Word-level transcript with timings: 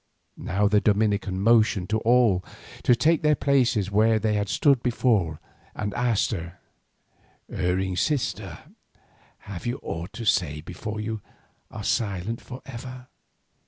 Now 0.43 0.67
the 0.67 0.81
Dominican 0.81 1.39
motioned 1.41 1.91
to 1.91 1.99
all 1.99 2.43
to 2.81 2.95
take 2.95 3.21
the 3.21 3.35
places 3.35 3.91
where 3.91 4.17
they 4.17 4.33
had 4.33 4.49
stood 4.49 4.81
before 4.81 5.39
and 5.75 5.93
asked 5.93 6.31
her: 6.31 6.57
"Erring 7.47 7.95
sister, 7.95 8.57
have 9.41 9.67
you 9.67 9.79
aught 9.83 10.11
to 10.13 10.25
say 10.25 10.61
before 10.61 10.99
you 10.99 11.21
are 11.69 11.83
silent 11.83 12.41
for 12.41 12.63
ever?" 12.65 13.09